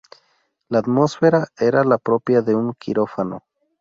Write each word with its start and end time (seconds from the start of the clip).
La 0.67 0.79
atmósfera 0.79 1.49
era 1.57 1.83
la 1.83 1.99
propia 1.99 2.41
de 2.41 2.55
un 2.55 2.73
quirófano. 2.73 3.43